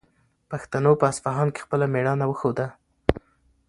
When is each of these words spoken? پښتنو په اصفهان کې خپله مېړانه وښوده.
پښتنو 0.49 0.91
په 1.01 1.05
اصفهان 1.11 1.47
کې 1.53 1.63
خپله 1.65 1.85
مېړانه 1.93 2.25
وښوده. 2.27 2.67